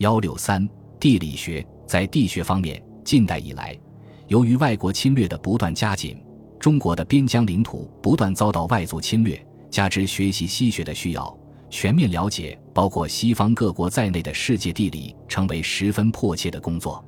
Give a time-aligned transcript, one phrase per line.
[0.00, 0.66] 幺六三
[0.98, 3.78] 地理学在地学方面，近代以来，
[4.28, 6.16] 由于外国侵略的不断加紧，
[6.58, 17.04] 中国的边疆领土不断遭到外族侵略，加之学习西学的需要，全面了解包括西方各国在内的世界地理成为十分迫切的工作。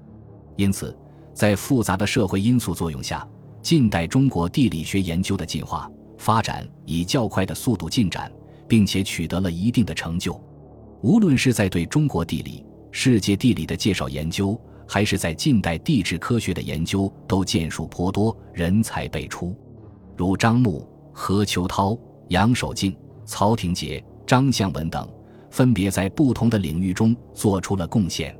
[0.56, 0.94] 因此，
[1.32, 3.26] 在复杂的社会因素作用下，
[3.62, 8.30] 近代中国地理学研究的进化发展以较快的速度进展，
[8.68, 10.38] 并且取得了一定的成就。
[11.00, 12.62] 无论是在对中国地理、
[12.92, 19.56] 世界地理的介绍研究，还是在近代地质科学的研究，都建树颇多，人才辈出，
[20.14, 25.08] 如张牧、何秋涛、杨守敬、曹廷杰、张向文等，
[25.50, 28.36] 分别在不同的领域中做出了贡献。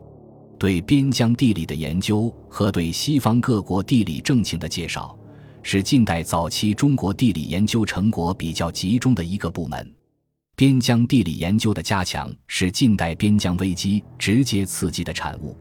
[0.59, 5.19] 对边疆地理的研究和对西方各国地理政情的介绍，
[5.63, 9.93] 是近代早期中国地理研究成果比较集中的一个部门。
[10.55, 15.57] 边疆地理研究的加强是近代边疆危机直接刺激的产物。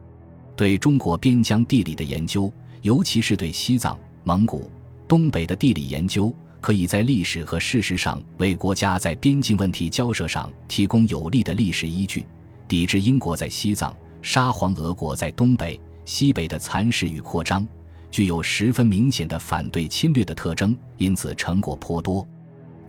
[0.56, 4.70] 对中国边疆地理的研究，尤其是对西藏、蒙古、
[5.08, 12.26] 东北的地理研究，可以在历史和事实上为国家在边境问题交涉上提供有力的历史依据，
[12.68, 13.96] 抵制英国在西藏。
[14.22, 17.68] 沙皇俄国在东北、西北的蚕食与扩张，
[18.12, 22.28] 具有十分明显的反对侵略的特征，因此成果颇多。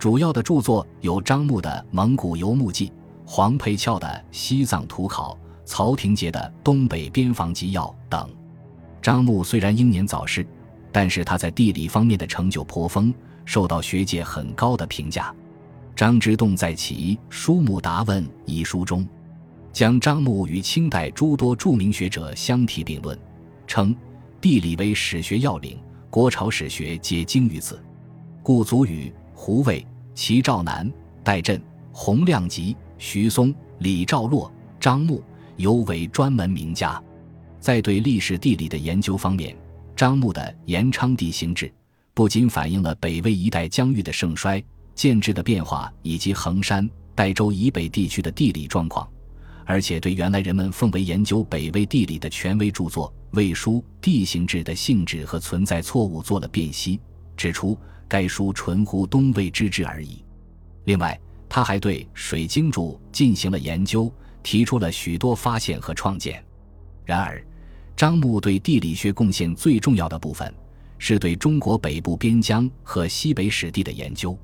[0.03, 2.89] 主要的著作有张牧的《蒙古游牧记》，
[3.25, 8.29] 黄培翘的《西藏图考》，曹廷杰的《东北边防纪要》等。
[9.01, 10.45] 张牧虽然英年早逝，
[10.91, 13.13] 但是他在地理方面的成就颇丰，
[13.45, 15.33] 受到学界很高的评价。
[15.95, 19.07] 张之洞在其《书目答问》一书中。
[19.71, 23.17] 将张牧与清代诸多著名学者相提并论，
[23.65, 23.95] 称
[24.41, 27.81] 地理为史学要领，国朝史学皆精于此。
[28.43, 30.91] 顾祖禹、胡渭、齐兆南、
[31.23, 31.61] 戴震、
[31.91, 35.23] 洪亮吉、徐松、李兆洛、张牧
[35.57, 37.01] 尤为专门名家。
[37.59, 39.55] 在对历史地理的研究方面，
[39.95, 41.65] 张牧的《延昌地形志》
[42.13, 44.63] 不仅反映了北魏一代疆域的盛衰、
[44.93, 49.07] 建制的变化以及衡山、代州以北地区的地理状况。
[49.65, 56.99] 而且对原来人们奉为研究北魏地理的权威著作《魏书·地形志》的性质和存在错误做了辨析，
[57.37, 57.77] 指出
[58.13, 60.23] 该书纯乎东魏之志而已。
[60.83, 61.19] 另外，
[61.49, 64.13] 他还对《水经注》进行了研究，
[64.43, 66.45] 提出了许多发现和创建。
[67.05, 67.43] 然而，
[67.95, 70.53] 张牧对地理学贡献最重要的部分，
[70.99, 74.37] 是对中国北部边疆和西北史地的研究。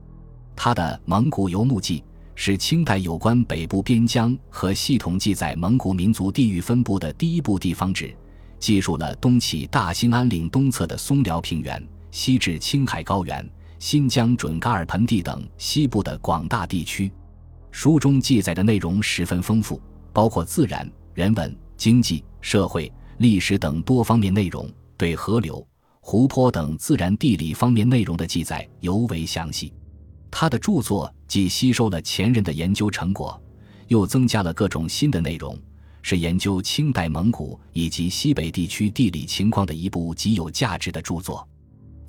[0.56, 2.00] 他的《蒙古游牧记》。
[2.42, 8.16] 是清代有关北部边疆和系统记载蒙古民族地域分布的第一部地方志，
[8.60, 13.46] 记述了东起大兴安岭东侧的松辽平原，西至青海高原、
[13.80, 17.10] 新疆准噶尔盆地等西部的广大地区。
[17.72, 19.82] 书中记载的内容十分丰富，
[20.12, 25.66] 包括自然、人文、经济、社会、历史等多方面内容，对河流、
[26.02, 29.74] 湖泊等自然地理方面内容的记载尤为详细。
[30.30, 33.42] 他的著作既吸收了前人的研究成果，
[33.88, 35.58] 又增加了各种新的内容，
[36.02, 41.48] 是研究清代蒙古以及西北地区地理情况的一部极有价值的著作。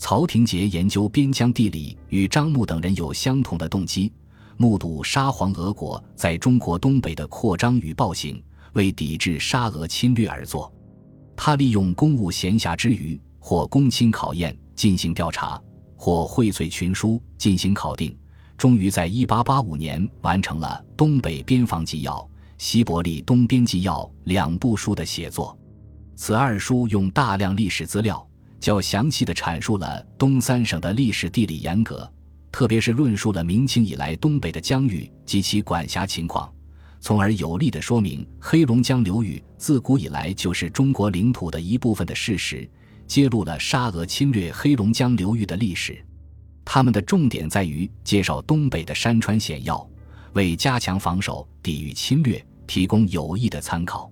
[0.01, 4.11] 曹廷杰研究边疆地理，与张牧等人有相同的动机，
[4.57, 10.73] 目睹沙皇俄国在中国东北的扩张与暴行，为抵制沙俄侵略而作。
[11.37, 15.61] 他利用公务闲暇之余，或公卿考验进行调查。
[15.97, 18.17] 或荟萃群书进行考定，
[18.57, 22.15] 终于在1885年完成了《东北边防纪要》
[22.57, 25.55] 《西伯利东边纪要》两部书的写作。
[26.17, 28.27] 此二书用大量历史资料，
[28.61, 32.09] 较详细地阐述了东三省的历史地理严格，
[32.53, 36.53] 特别是论述了明清以来东北的疆域及其管辖情况，
[37.01, 42.69] 从而有力地说明黑龙江流域自古以来就是中国领土的一部分的事实。
[43.07, 46.01] 揭露了沙俄侵略黑龙江流域的历史，
[46.65, 49.85] 他们的重点在于介绍东北的山川险要，
[50.35, 54.09] 为加强防守、抵御侵略提供有益的参考。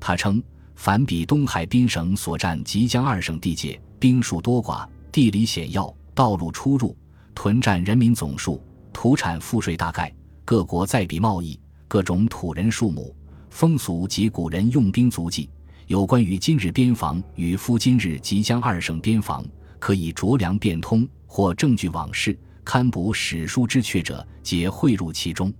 [0.00, 0.42] 他称，
[0.80, 6.96] 凡比东海滨省所占即将二省地界，兵数多寡、地理险要、道路出入、
[7.34, 8.58] 屯占人民总数、
[8.90, 10.10] 土产赋税大概、
[10.42, 13.14] 各国在比贸易、各种土人数目、
[13.50, 15.50] 风俗及古人用兵足迹。
[15.86, 19.44] 有关于今日边防与夫今日即将二省边防，
[19.78, 22.34] 可以酌量变通或证据往事、
[22.64, 25.52] 堪补史书之缺者，皆汇入其中。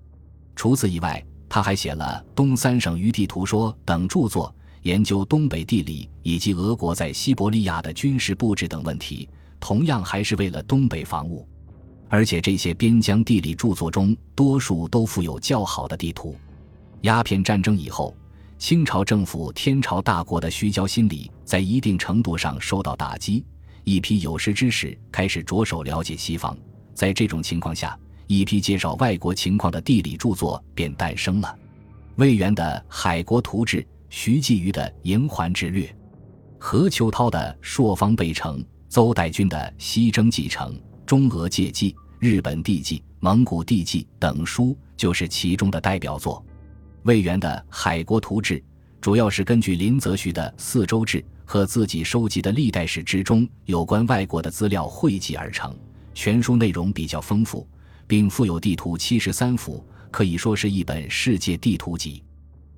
[0.57, 9.29] 除此以外，他还写了《东三省余地图说》等著作，研究东北地理以及俄国在西伯利亚的军事布置等问题，
[9.59, 11.47] 同样还是为了东北防务。
[12.09, 16.37] 而且这些边疆地理著作中，多数都附有较好的地图。
[17.03, 18.15] 鸦片战争以后。
[18.59, 23.43] 清朝政府天朝大国的虚骄心理在一定程度上受到打击，
[23.85, 26.55] 一批有识之士开始着手了解西方。
[26.93, 31.59] 在这种情况下，一批介绍外国情况的地理著作便诞生了。
[32.17, 32.63] 魏源的
[32.95, 33.81] 《海国图志》，
[34.13, 35.87] 徐继瑜的《营环之略》，
[36.59, 38.59] 何秋涛的《朔方备城》，
[38.89, 40.75] 邹代军的《西征继承》，
[41.07, 46.45] 中俄界记、日本地记、蒙古地记等书就是其中的代表作。
[47.05, 48.59] 魏源的《海国图志》
[49.01, 55.73] 主要是根据林则徐的《四周志》和自己收集的历代史之中有关外国的资料汇集而成。
[56.15, 57.65] 全书内容比较丰富，
[58.09, 62.21] 并附有地图七十三幅，可以说是一本世界地图集。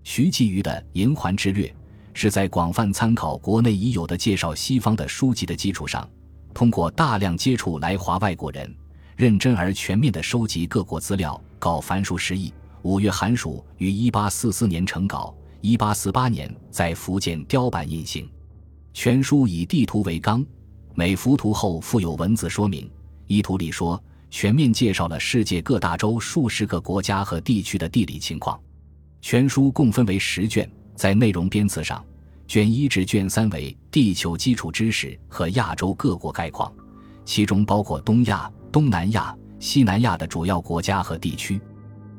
[0.05, 1.67] 徐继瑜的《银环之略》
[2.13, 6.09] 是在广泛参考国内已有的介绍西方的书籍的基础上，
[6.53, 8.75] 通过大量接触来华外国人，
[9.17, 12.53] 认真而全面地收集各国资料，稿繁数十亿。
[12.83, 18.29] 五月寒暑于一八四四年成稿，一八四八年在福建雕版印行。
[18.93, 20.45] 全书以地图为纲，
[20.95, 22.91] 每幅图后附有文字说明。
[23.29, 28.61] 依图里说，全面介绍了世界各大洲数十个国家和地区的地理情况。
[29.23, 32.05] 全书共分为十卷，在内容编次上，
[32.49, 36.71] 卷一至卷三为地球基础知识和亚洲各国概况，
[37.25, 41.59] 其中包括东亚、东南亚、西南亚的主要国家和地区。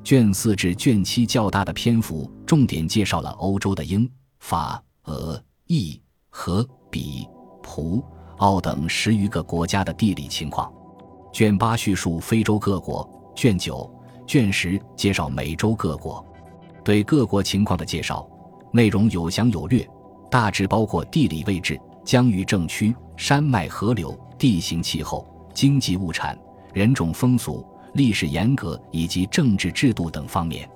[0.02, 4.10] 卷四至卷七较大的篇幅，重点介绍了欧洲的英、
[4.40, 7.28] 法、俄、意、和、比、
[7.62, 8.04] 葡、
[8.38, 10.72] 奥等十余个国家的地理情况。
[11.34, 13.94] 卷八叙述非洲各国，卷九、
[14.26, 16.26] 卷十介绍美洲各国。
[16.84, 18.30] 对各国情况的介绍
[18.72, 19.88] 内容有详有略，
[20.30, 26.38] 大致包括地理位置、疆域政区、山脉河流、地形气候、经济物产、
[26.74, 27.66] 人种风俗。
[27.94, 30.68] 历史严格以及政治制度等方面，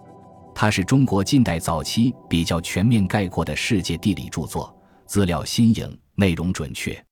[0.54, 4.71] 它是中国近代早期比较全面概括的世界地理著作，
[5.07, 7.04] 资料新颖，内容准确，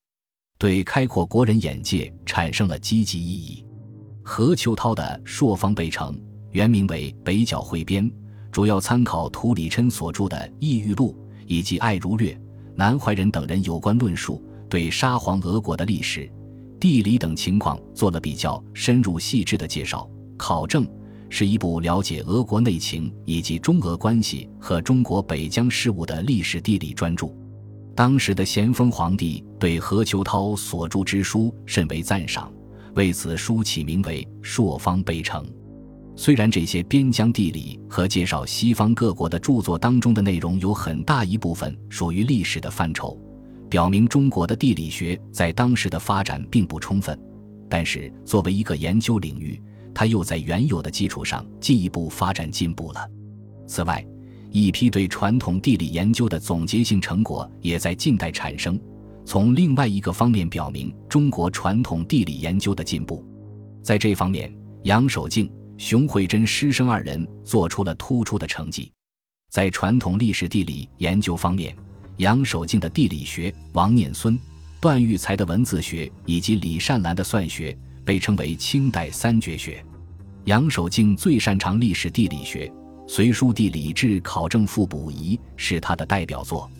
[0.58, 3.66] 对开阔国人眼界产生了积极意义。
[4.22, 6.14] 何秋涛的《朔方备城》
[6.52, 8.08] 原名为《北角汇编》，
[8.56, 11.14] 主要参考涂里琛所著的《异域录》
[11.46, 12.34] 以及艾如略、
[12.74, 16.26] 南怀仁等人有关论述，对沙皇俄国的历史。
[16.80, 20.08] 地理等情况做了比较深入细致的介绍
[20.38, 20.88] 考证，
[21.28, 27.28] 是一部了解俄国内情以及中俄关系和中国北疆事务的历史地理专著。
[27.94, 32.50] 当时的咸丰皇帝对何秋涛所著之书甚为赞赏，
[32.94, 35.44] 为此书起名为《朔方备城》。
[36.18, 43.16] 虽然这些边疆地理和介绍西方各国的著作当中的内容有很大一部分属于历史的范畴。
[43.68, 47.18] 表明中国的地理学在当时的发展并不充分，
[47.68, 49.60] 但是作为一个研究领域，
[49.92, 53.10] 它又在原有的基础上进一步发展进步了。
[53.66, 54.02] 此外，
[54.50, 58.80] 一批对传统地理研究的总结性成果也在近代产生，
[59.24, 63.22] 从另外一个方面表明中国传统地理研究的进步。
[63.82, 64.50] 在这方面，
[64.84, 68.90] 杨守敬、熊慧珍师生二人做出了突出的成绩。
[69.50, 71.74] 在传统历史地理研究方面，
[72.18, 74.38] 杨守敬的地理学，王念孙、
[74.80, 79.84] 段玉裁的文字学，以及李善兰的算学，被称为清代三绝学。
[80.44, 82.66] 杨守敬最擅长历史地理学，
[83.08, 86.70] 《隋书地理志考证复补遗》是他的代表作。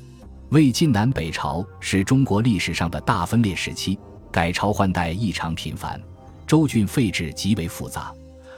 [0.51, 3.99] 魏晋南北朝是中国历史上的大分裂时期，
[4.31, 6.01] 改朝换代异常频繁，
[6.47, 8.15] 州郡废置极为复杂，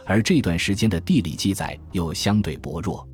[0.09, 3.07] 而这段时间的地理记载又相对薄弱。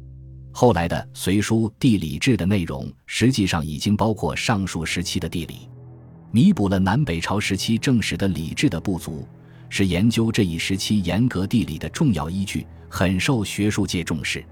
[0.52, 5.68] 后来的《隋书地理志》的内容，实际上已经包括上述时期的地理，
[6.30, 9.26] 弥补了南北朝时期正史的礼制的不足，
[9.68, 14.44] 是研究这一时期严格地理的重要依据，很受学术界重视。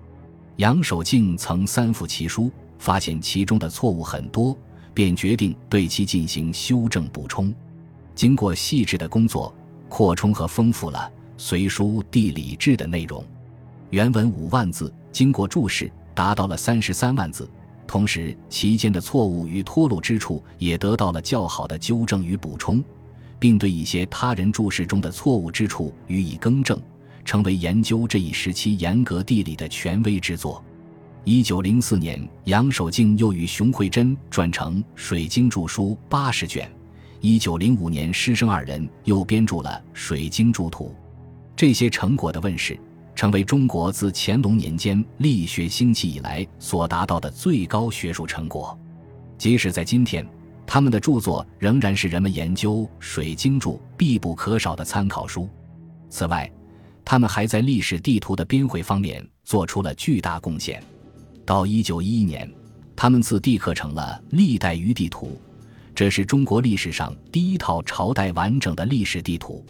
[0.57, 4.59] 杨守敬曾三复其书，发现其中的错误很多，
[4.93, 7.55] 便决定对其进行修正补充。
[8.17, 9.55] 经过细致的工作，
[9.89, 11.09] 扩充和丰富了
[11.45, 13.27] 《隋书地理志》的内容。
[13.91, 14.95] 原文五万字。
[15.11, 17.51] 经过注释，达到了三十三万字，
[17.85, 22.83] 同时其间的错误与脱落之处也得到了较好的纠正与补充，
[23.41, 26.81] 并对一些他人注释中的错误之处予以更正，
[27.25, 30.65] 成为研究这一时期严格地理的权威之作。
[31.25, 36.71] 一九零四年，杨守敬又与熊慧珍撰成《水经注书》八十卷。
[37.21, 40.95] 一九零五年，师生二人又编著了《水经注图》。
[41.57, 42.79] 这些成果的问世。
[43.15, 48.77] 成为中国自乾隆年间力学兴起以来所达到的最高学术成果，
[49.37, 50.27] 即使在今天，
[50.67, 55.47] 他们的著作仍然是人们研究水经注必不可少的参考书。
[56.09, 56.51] 此外，
[57.05, 60.83] 他们还在历史地图的编绘方面做出了巨大贡献。
[61.45, 62.51] 到一九一一年，
[62.97, 65.39] 他们自地刻成了历代余地图，
[65.95, 69.65] 这是中国历史上第一套朝代完整的历史地图。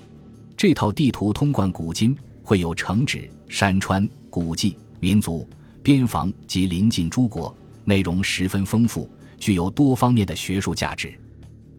[0.62, 5.45] 这套地图通贯古今，绘有城址、山川、古迹、民族、
[5.83, 7.52] 边防及邻近诸国，
[7.85, 11.12] 内容十分丰富，具有多方面的学术价值。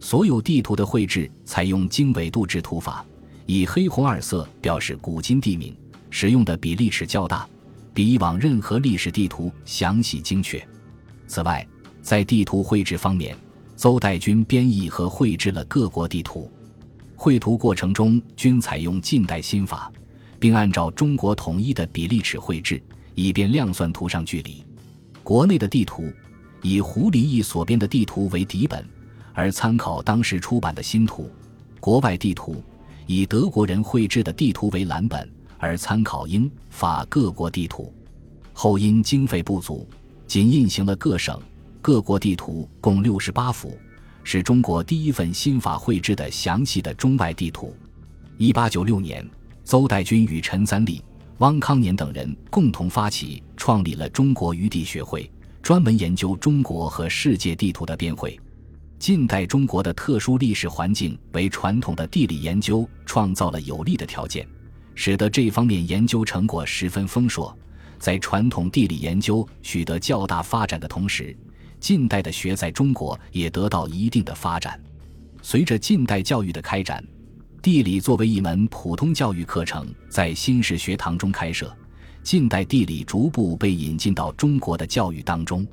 [0.00, 3.02] 所有地图的绘制采用经纬度制图法，
[3.46, 5.74] 以黑红二色表示古今地名，
[6.10, 7.48] 使用的比例尺较大，
[7.94, 10.62] 比以往任何历史地图详细精确。
[11.26, 11.66] 此外，
[12.02, 13.34] 在地图绘制方面，
[13.76, 16.52] 邹代军编译和绘制了各国地图，
[17.24, 19.90] 绘图过程中均采用近代新法，
[20.38, 22.78] 并按照中国统一的比例尺绘制，
[23.14, 24.62] 以便量算图上距离。
[25.22, 26.12] 国内的地图
[26.60, 28.86] 以胡离义所编的地图为底本。
[29.32, 31.30] 而参考当时出版的新图，
[31.80, 32.62] 国外地图
[33.06, 35.26] 以德国人绘制的地图为蓝本，
[35.56, 37.90] 而参考英法各国地图。
[38.52, 39.88] 后因经费不足，
[40.26, 41.40] 仅印行了各省
[41.80, 43.78] 各国地图共六十八幅，
[44.24, 47.76] 是中国第一份新法绘制的详细的中外地图。
[48.38, 49.24] 一八九六年，
[49.62, 51.00] 邹代军与陈三立、
[51.38, 55.30] 汪康年等人共同发起，创立了中国余地学会，
[55.62, 58.36] 专门研究中国和世界地图的编绘。
[58.98, 64.48] 近代中国的特殊历史环境为传统的地理研究创造了有利的条件，
[64.94, 67.54] 使得这方面研究成果十分丰硕。
[67.98, 71.36] 在传统地理研究取得较大发展的同时，
[71.84, 74.82] 近代的学在中国也得到一定的发展。
[75.42, 77.04] 随着近代教育的开展，
[77.60, 81.70] 地理作为一门普通教育课程在新式学堂中开设，
[82.22, 85.66] 近代地理逐步被引进到中国的教育当中。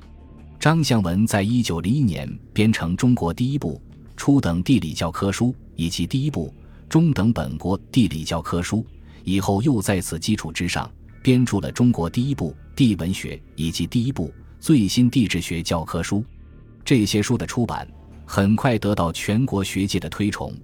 [0.60, 3.80] 张向文在一九零一年编成中国第一部
[4.14, 6.52] 初等地理教科书以及第一部
[6.90, 8.84] 中等本国地理教科书，
[9.24, 10.92] 以后又在此基础之上
[11.22, 14.30] 编著了中国第一部地文学以及第一部
[14.62, 16.24] 最新地质学教科书。
[16.84, 17.84] 这些书的出版
[18.24, 20.54] 很快得到全国学界的推崇，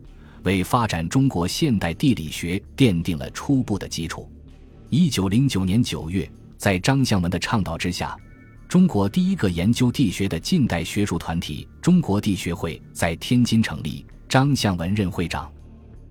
[0.45, 4.31] 为发展中国现代地理学奠定了初步的基础。
[4.89, 8.17] 一九零九年九月，在张向文的倡导之下。
[8.69, 15.51] 中国第一个研究地学的近代学术团体——中国地学会在天津成立，张向文任会长。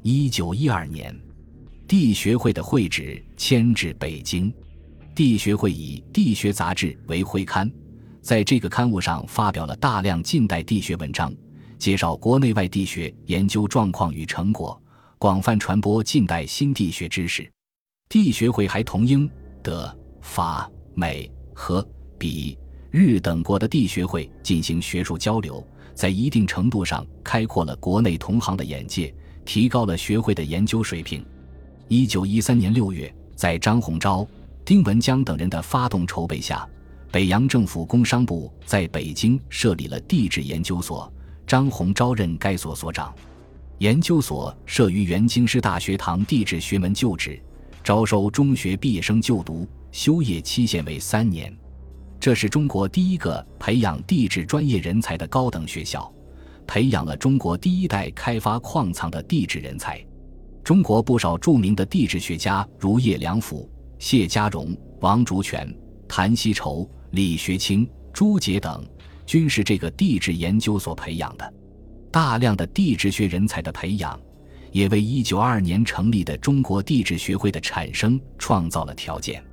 [0.02, 1.18] 一九一二年，
[1.88, 4.52] 地学会的会址迁至北京。
[5.18, 7.68] 地学会以《地学杂志》为会刊，
[8.22, 11.34] 在这个刊物上发表了大量近代地学文章，
[11.80, 14.80] 介绍国内外地学研究状况与成果，
[15.18, 17.52] 广泛传播近代新地学知识。
[18.08, 19.28] 地学会还同英、
[19.64, 21.84] 德、法、美、和。
[22.20, 22.56] 比
[22.92, 29.12] 日等国的地学会进行学术交流，在一定程度上开阔了国内同行的眼界，
[29.44, 31.26] 提高了学会的研究水平。
[31.88, 34.28] 一九一三年六月，在张鸿钊、
[34.68, 36.68] 丁文江等人的发动筹备下，
[37.10, 41.10] 北洋政府工商部在北京设立了地质研究所，
[41.48, 43.16] 张鸿招任该所所长。
[43.78, 47.42] 研究所设于原京师大学堂地质学门旧址，
[47.82, 51.58] 招收中学毕业生就读，修业期限为三年。
[52.20, 56.14] 这是中国第一个培养地质专业人才的高等学校，
[56.68, 60.06] 培养了中国第一代开发矿藏的地质人才。
[60.62, 65.74] 中国不少著名的地质学家，如叶良辅、谢家荣、王竹泉、
[66.08, 68.86] 谭锡畴、李学清、朱杰等，
[69.26, 71.54] 均是这个地质研究所培养的。
[72.12, 74.20] 大量的地质学人才的培养，
[74.72, 79.44] 也为1922年成立的中国地质学会的产生创造了条件。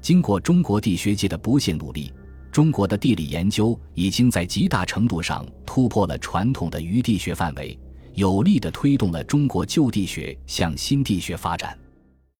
[0.00, 2.12] 经过中国地学界的不懈努力，
[2.50, 7.78] 中国的地理研究已经在极大程度上突破了传统的余地学范围，
[8.14, 11.78] 有力地推动了中国旧地学向新地学发展。